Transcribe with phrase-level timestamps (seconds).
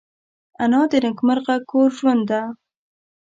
[0.63, 2.41] انا د نیکمرغه کور ژوند ده